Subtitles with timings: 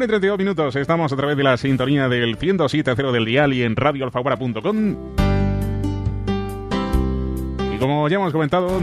[0.00, 3.64] 1 y 32 minutos, estamos a través de la sintonía del 107.0 del dial y
[3.64, 4.96] en radioalfaguara.com.
[7.74, 8.80] Y como ya hemos comentado,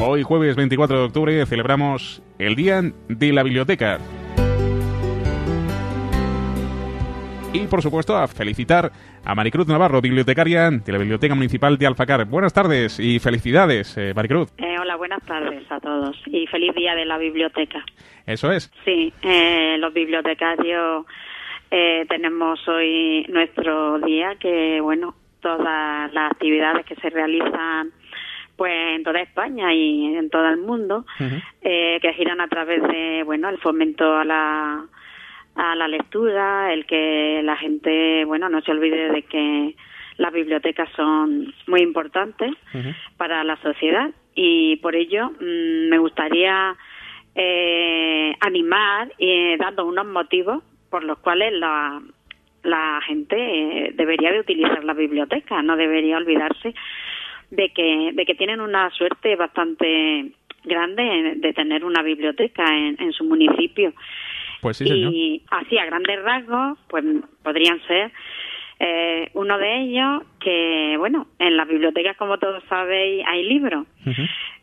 [0.00, 4.00] hoy jueves 24 de octubre celebramos el Día de la Biblioteca.
[7.52, 8.92] Y por supuesto a felicitar
[9.24, 12.26] a Maricruz Navarro, bibliotecaria de la Biblioteca Municipal de Alfacar.
[12.26, 14.52] Buenas tardes y felicidades, eh, Maricruz.
[14.58, 17.84] Eh, hola, buenas tardes a todos y feliz día de la biblioteca.
[18.26, 18.70] Eso es.
[18.84, 21.06] Sí, eh, los bibliotecarios
[21.70, 27.92] eh, tenemos hoy nuestro día que, bueno, todas las actividades que se realizan
[28.56, 31.06] pues en toda España y en todo el mundo,
[31.62, 34.84] eh, que giran a través de, bueno, el fomento a la
[35.58, 39.74] a la lectura, el que la gente, bueno, no se olvide de que
[40.16, 42.52] las bibliotecas son muy importantes
[43.16, 46.76] para la sociedad y por ello mm, me gustaría
[47.34, 52.00] eh, animar eh, dando unos motivos por los cuales la,
[52.62, 56.72] la gente eh, debería de utilizar la biblioteca, no debería olvidarse
[57.50, 60.30] de que, de que tienen una suerte bastante
[60.64, 63.92] grande de tener una biblioteca en, en su municipio
[64.60, 65.12] pues sí, señor.
[65.12, 67.04] Y así, a grandes rasgos, pues
[67.42, 68.12] podrían ser
[68.80, 73.86] eh, uno de ellos que, bueno, en las bibliotecas, como todos sabéis, hay libros.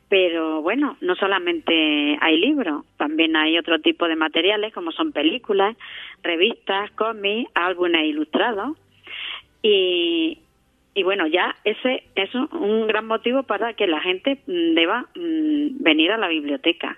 [0.07, 5.75] Pero bueno, no solamente hay libros, también hay otro tipo de materiales como son películas,
[6.23, 8.77] revistas, cómics, álbumes ilustrados.
[9.63, 10.39] Y,
[10.93, 16.11] y bueno, ya ese es un gran motivo para que la gente deba mm, venir
[16.11, 16.97] a la biblioteca.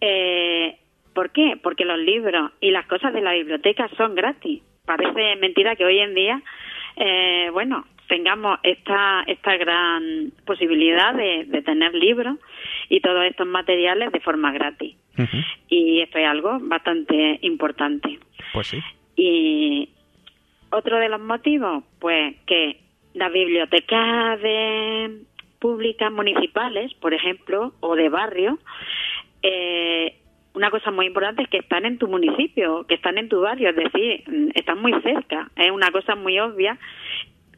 [0.00, 0.76] eh,
[1.14, 1.58] ¿Por qué?
[1.62, 4.62] Porque los libros y las cosas de la biblioteca son gratis.
[4.84, 6.42] Parece mentira que hoy en día,
[6.96, 12.36] eh, bueno, tengamos esta esta gran posibilidad de, de, tener libros
[12.88, 14.96] y todos estos materiales de forma gratis.
[15.68, 18.18] Y esto es algo bastante importante.
[18.52, 18.78] Pues sí.
[19.16, 19.88] Y
[20.70, 22.80] otro de los motivos, pues que
[23.14, 25.20] las bibliotecas de
[25.60, 28.58] públicas municipales, por ejemplo, o de barrio,
[29.42, 30.16] eh,
[30.54, 33.70] una cosa muy importante es que están en tu municipio, que están en tu barrio,
[33.70, 35.50] es decir, mm, están muy cerca.
[35.56, 36.78] Es una cosa muy obvia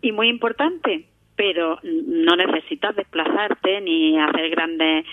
[0.01, 1.05] y muy importante,
[1.37, 5.06] pero no necesitas desplazarte ni hacer grandes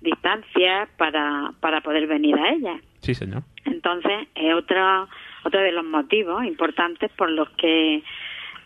[0.00, 2.80] distancias para, para poder venir a ellas.
[3.00, 3.42] Sí, señor.
[3.64, 5.08] Entonces, es otro,
[5.44, 8.02] otro de los motivos importantes por los que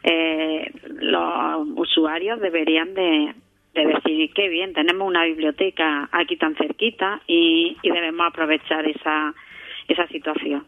[0.04, 3.34] eh, los usuarios deberían de,
[3.74, 9.34] de decir qué bien tenemos una biblioteca aquí tan cerquita y, y debemos aprovechar esa
[9.88, 10.66] esa situación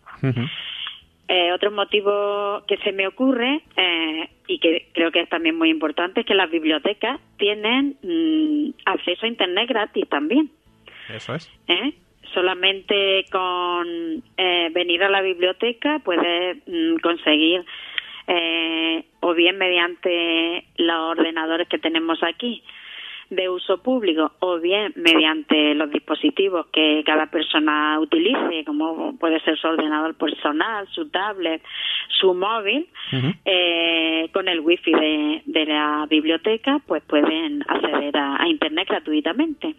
[1.29, 5.71] eh, otro motivo que se me ocurre eh, y que creo que es también muy
[5.71, 10.51] importante es que las bibliotecas tienen mm, acceso a internet gratis también.
[11.09, 11.51] Eso es.
[11.69, 11.95] ¿Eh?
[12.33, 17.65] solamente con eh, venir a la biblioteca puedes mm, conseguir
[18.27, 22.62] eh, o bien mediante los ordenadores que tenemos aquí
[23.34, 29.59] de uso público o bien mediante los dispositivos que cada persona utilice, como puede ser
[29.59, 31.62] su ordenador personal, su tablet,
[32.20, 32.87] su móvil,
[33.44, 39.75] eh, con el wifi de, de, la biblioteca, pues pueden acceder a, a Internet gratuitamente.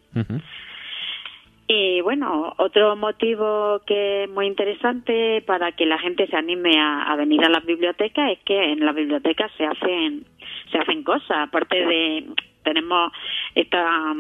[1.68, 7.04] Y bueno, otro motivo que es muy interesante para que la gente se anime a,
[7.04, 10.26] a, venir a las bibliotecas es que en las bibliotecas se hacen
[10.72, 12.26] se hacen cosas, aparte de
[12.64, 13.12] tenemos
[13.56, 14.14] esta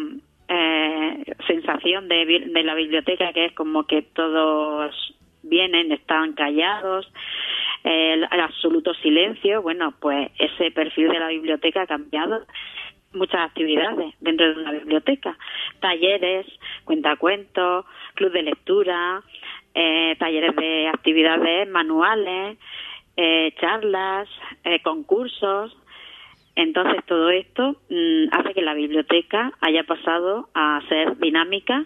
[0.47, 7.11] eh, sensación de, de la biblioteca que es como que todos vienen, están callados,
[7.83, 12.45] el, el absoluto silencio, bueno, pues ese perfil de la biblioteca ha cambiado
[13.13, 15.37] muchas actividades dentro de una biblioteca,
[15.79, 16.47] talleres,
[16.85, 19.21] cuentacuentos, club de lectura,
[19.75, 22.57] eh, talleres de actividades manuales,
[23.17, 24.27] eh, charlas,
[24.63, 25.75] eh, concursos.
[26.55, 31.85] Entonces todo esto mmm, hace que la biblioteca haya pasado a ser dinámica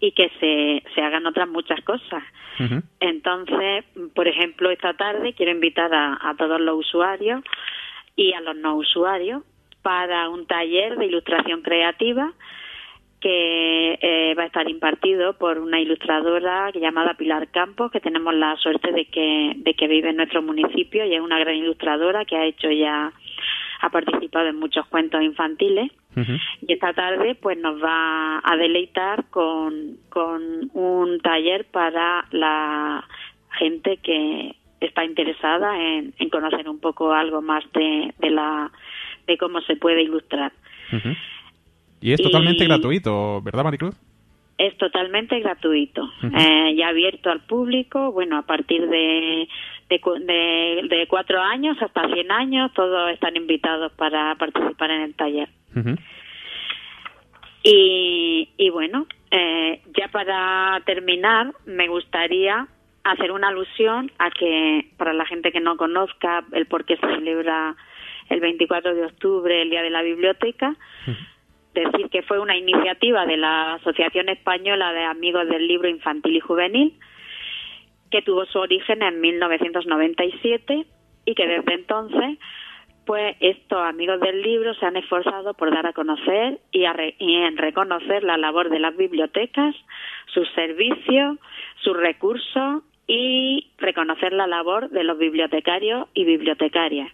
[0.00, 2.22] y que se, se hagan otras muchas cosas.
[2.58, 2.82] Uh -huh.
[3.00, 3.84] Entonces,
[4.14, 7.42] por ejemplo, esta tarde quiero invitar a, a todos los usuarios
[8.16, 9.42] y a los no usuarios
[9.82, 12.32] para un taller de ilustración creativa
[13.20, 18.56] que eh, va a estar impartido por una ilustradora llamada Pilar Campos, que tenemos la
[18.56, 22.36] suerte de que, de que vive en nuestro municipio y es una gran ilustradora que
[22.36, 23.12] ha hecho ya,
[23.80, 25.90] ha participado en muchos cuentos infantiles.
[26.16, 26.40] Uh -huh.
[26.66, 33.04] Y esta tarde pues nos va a deleitar con, con un taller para la
[33.58, 38.70] gente que está interesada en, en conocer un poco algo más de, de la
[39.26, 40.52] de cómo se puede ilustrar.
[40.92, 41.16] Uh -huh.
[42.00, 42.66] Y es totalmente y...
[42.66, 43.94] gratuito, ¿verdad, Maricruz?
[44.58, 48.10] Es totalmente gratuito eh, y abierto al público.
[48.10, 49.48] Bueno, a partir de,
[49.88, 55.48] de, de, cuatro años hasta cien años, todos están invitados para participar en el taller.
[57.62, 62.66] y, y, bueno, eh, ya para terminar, me gustaría
[63.04, 67.06] hacer una alusión a que, para la gente que no conozca el por qué se
[67.06, 67.76] celebra
[68.28, 70.74] el 24 de octubre, el Día de la Biblioteca,
[71.74, 76.40] decir que fue una iniciativa de la Asociación Española de Amigos del Libro Infantil y
[76.40, 76.98] Juvenil,
[78.10, 80.86] que tuvo su origen en 1997
[81.24, 82.38] y que desde entonces
[83.08, 88.22] pues estos amigos del libro se han esforzado por dar a conocer y, en reconocer
[88.22, 89.74] la labor de las bibliotecas,
[90.26, 91.38] sus servicios,
[91.82, 97.10] sus recursos y reconocer la labor de los bibliotecarios y bibliotecarias.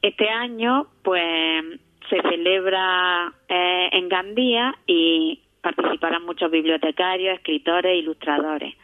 [0.00, 1.64] Este año, pues,
[2.08, 8.74] se celebra eh, en Gandía y participarán muchos bibliotecarios, escritores, ilustradores.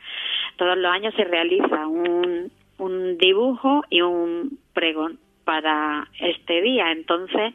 [0.56, 6.90] Todos los años se realiza un, un dibujo y un pregón para este día.
[6.93, 7.55] Entonces,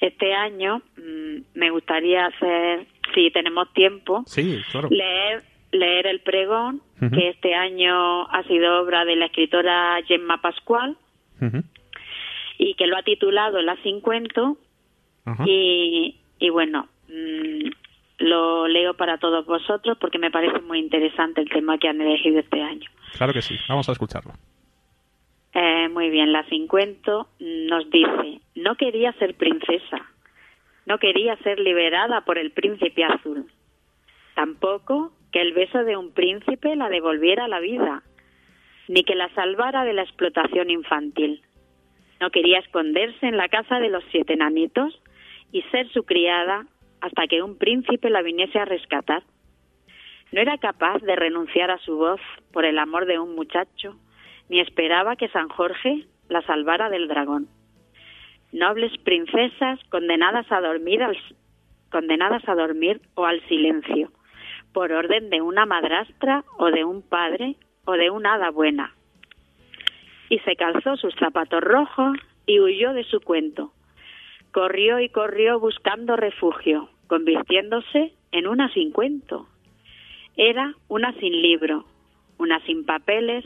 [0.00, 4.24] este año mm, me gustaría hacer, si tenemos tiempo,
[4.90, 10.96] leer leer el pregón, que este año ha sido obra de la escritora Gemma Pascual
[12.58, 13.76] y que lo ha titulado La
[15.36, 17.68] 50 y, y bueno, mm,
[18.18, 22.40] lo leo para todos vosotros porque me parece muy interesante el tema que han elegido
[22.40, 22.88] este año.
[23.16, 24.32] Claro que sí, vamos a escucharlo.
[25.54, 30.06] Eh, muy bien, la 50 nos dice, no quería ser princesa,
[30.86, 33.46] no quería ser liberada por el príncipe azul,
[34.34, 38.02] tampoco que el beso de un príncipe la devolviera a la vida,
[38.88, 41.42] ni que la salvara de la explotación infantil.
[42.20, 45.00] No quería esconderse en la casa de los siete nanitos
[45.52, 46.66] y ser su criada
[47.00, 49.22] hasta que un príncipe la viniese a rescatar.
[50.32, 52.20] No era capaz de renunciar a su voz
[52.52, 53.96] por el amor de un muchacho
[54.48, 57.48] ni esperaba que San Jorge la salvara del dragón.
[58.52, 61.02] Nobles princesas condenadas a dormir
[61.90, 64.10] condenadas a dormir o al silencio,
[64.72, 68.94] por orden de una madrastra o de un padre o de una hada buena.
[70.28, 73.72] Y se calzó sus zapatos rojos y huyó de su cuento.
[74.58, 79.46] Corrió y corrió buscando refugio, convirtiéndose en una sin cuento.
[80.36, 81.84] Era una sin libro,
[82.38, 83.44] una sin papeles,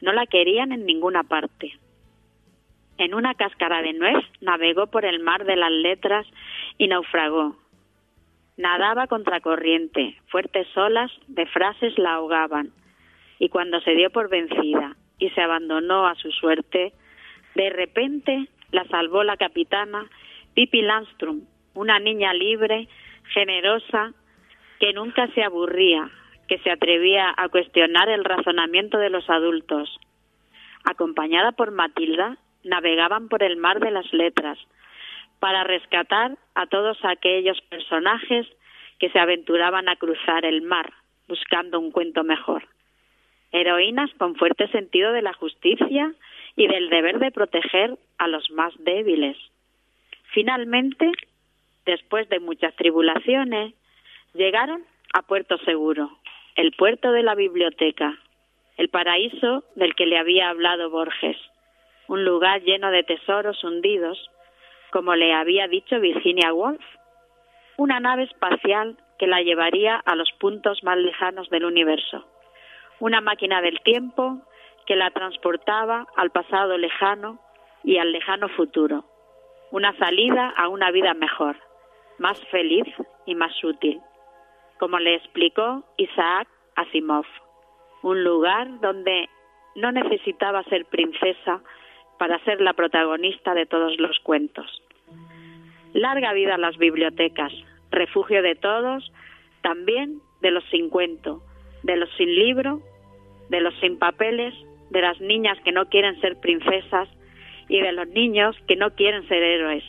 [0.00, 1.72] no la querían en ninguna parte.
[2.98, 6.24] En una cáscara de nuez navegó por el mar de las letras
[6.78, 7.56] y naufragó.
[8.56, 12.70] Nadaba contracorriente, fuertes olas de frases la ahogaban,
[13.40, 16.92] y cuando se dio por vencida y se abandonó a su suerte,
[17.56, 20.08] de repente la salvó la capitana
[20.58, 21.42] Pippi Landstrom,
[21.74, 22.88] una niña libre,
[23.32, 24.12] generosa,
[24.80, 26.10] que nunca se aburría,
[26.48, 29.88] que se atrevía a cuestionar el razonamiento de los adultos.
[30.82, 34.58] Acompañada por Matilda, navegaban por el mar de las letras
[35.38, 38.44] para rescatar a todos aquellos personajes
[38.98, 40.92] que se aventuraban a cruzar el mar
[41.28, 42.66] buscando un cuento mejor.
[43.52, 46.12] Heroínas con fuerte sentido de la justicia
[46.56, 49.36] y del deber de proteger a los más débiles.
[50.38, 51.10] Finalmente,
[51.84, 53.74] después de muchas tribulaciones,
[54.34, 56.16] llegaron a Puerto Seguro,
[56.54, 58.16] el puerto de la biblioteca,
[58.76, 61.36] el paraíso del que le había hablado Borges,
[62.06, 64.30] un lugar lleno de tesoros hundidos,
[64.92, 66.84] como le había dicho Virginia Woolf,
[67.76, 72.24] una nave espacial que la llevaría a los puntos más lejanos del universo,
[73.00, 74.40] una máquina del tiempo
[74.86, 77.40] que la transportaba al pasado lejano
[77.82, 79.04] y al lejano futuro,
[79.70, 81.56] una salida a una vida mejor,
[82.18, 82.86] más feliz
[83.26, 84.00] y más útil
[84.78, 87.26] como le explicó Isaac Asimov,
[88.02, 89.28] un lugar donde
[89.74, 91.60] no necesitaba ser princesa
[92.18, 94.82] para ser la protagonista de todos los cuentos.
[95.92, 97.52] Larga vida a las bibliotecas,
[97.90, 99.12] refugio de todos,
[99.62, 101.42] también de los sin cuento,
[101.82, 102.80] de los sin libro,
[103.50, 104.54] de los sin papeles,
[104.90, 107.08] de las niñas que no quieren ser princesas
[107.68, 109.84] y de los niños que no quieren ser héroes.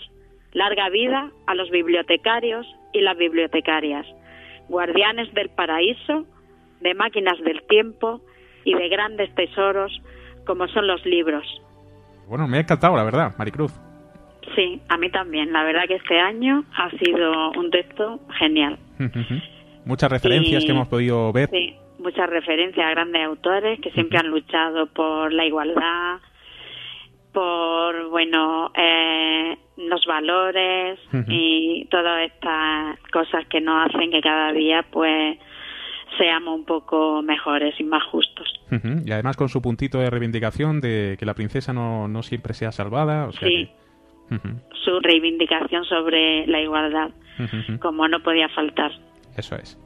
[0.53, 4.05] Larga vida a los bibliotecarios y las bibliotecarias
[4.69, 6.25] guardianes del paraíso,
[6.79, 8.21] de máquinas del tiempo
[8.63, 9.91] y de grandes tesoros
[10.45, 11.43] como son los libros.
[12.27, 13.73] Bueno, me ha encantado, la verdad, Maricruz.
[14.55, 15.51] Sí, a mí también.
[15.51, 18.77] La verdad que este año ha sido un texto genial.
[19.85, 21.49] muchas referencias que hemos podido ver.
[21.49, 26.19] Sí, muchas referencias a grandes autores que siempre han luchado por la igualdad,
[27.33, 34.85] por, bueno, eh, los valores y todas estas cosas que nos hacen que cada día
[34.91, 35.37] pues
[36.17, 38.47] seamos un poco mejores y más justos.
[39.05, 42.71] Y además con su puntito de reivindicación de que la princesa no, no siempre sea
[42.71, 43.27] salvada.
[43.27, 43.69] O sea sí,
[44.83, 47.11] su reivindicación sobre la igualdad,
[47.79, 48.91] como no podía faltar.
[49.37, 49.77] Eso es.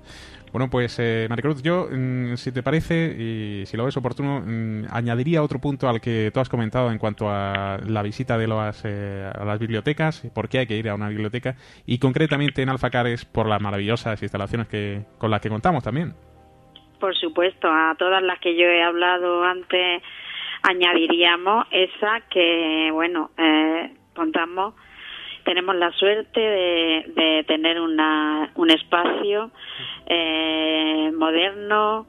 [0.54, 4.86] Bueno, pues eh, Maricruz, yo, mm, si te parece y si lo ves oportuno, mm,
[4.92, 8.84] añadiría otro punto al que tú has comentado en cuanto a la visita de las,
[8.86, 11.56] eh, a las bibliotecas, por qué hay que ir a una biblioteca,
[11.88, 16.14] y concretamente en Alfacares por las maravillosas instalaciones que, con las que contamos también.
[17.00, 20.04] Por supuesto, a todas las que yo he hablado antes
[20.62, 24.76] añadiríamos esa que, bueno, eh, contamos
[25.44, 29.52] tenemos la suerte de, tener una, un espacio
[30.06, 32.08] eh, moderno,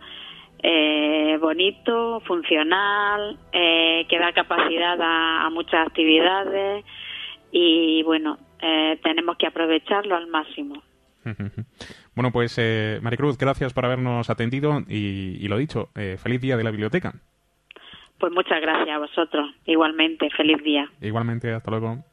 [0.63, 6.85] eh, bonito, funcional, eh, que da capacidad a, muchas actividades
[7.53, 8.39] y bueno,
[9.03, 10.83] tenemos que aprovecharlo al máximo.
[12.17, 12.61] Bueno, pues
[13.03, 15.89] Maricruz, gracias por habernos atendido y, y lo dicho,
[16.23, 17.13] feliz día de la biblioteca.
[18.21, 20.89] Pues muchas gracias a vosotros, igualmente, feliz día.
[21.01, 22.05] Igualmente, hasta luego.